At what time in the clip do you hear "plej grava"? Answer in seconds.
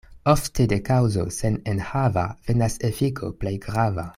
3.45-4.09